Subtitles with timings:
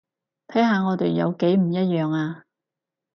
[0.47, 2.45] 睇下我哋有幾唔一樣呀